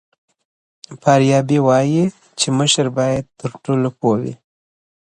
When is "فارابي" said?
1.01-1.57